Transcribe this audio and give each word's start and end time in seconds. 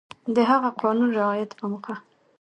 د 0.35 0.37
هغه 0.49 0.69
قانون 0.81 1.09
رعایت 1.19 1.51
په 1.59 1.65
موخه 1.71 1.95